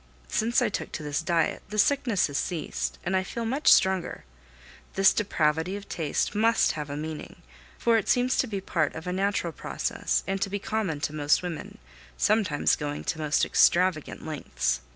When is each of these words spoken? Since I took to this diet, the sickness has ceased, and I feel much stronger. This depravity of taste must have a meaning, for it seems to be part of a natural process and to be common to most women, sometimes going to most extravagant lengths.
Since 0.29 0.63
I 0.63 0.69
took 0.69 0.91
to 0.93 1.03
this 1.03 1.21
diet, 1.21 1.61
the 1.69 1.77
sickness 1.77 2.25
has 2.25 2.39
ceased, 2.39 2.97
and 3.05 3.15
I 3.15 3.21
feel 3.21 3.45
much 3.45 3.71
stronger. 3.71 4.23
This 4.95 5.13
depravity 5.13 5.75
of 5.75 5.87
taste 5.87 6.33
must 6.33 6.71
have 6.71 6.89
a 6.89 6.97
meaning, 6.97 7.35
for 7.77 7.99
it 7.99 8.09
seems 8.09 8.35
to 8.39 8.47
be 8.47 8.61
part 8.61 8.95
of 8.95 9.05
a 9.05 9.13
natural 9.13 9.53
process 9.53 10.23
and 10.25 10.41
to 10.41 10.49
be 10.49 10.57
common 10.57 11.01
to 11.01 11.13
most 11.13 11.43
women, 11.43 11.77
sometimes 12.17 12.75
going 12.75 13.03
to 13.03 13.19
most 13.19 13.45
extravagant 13.45 14.25
lengths. 14.25 14.81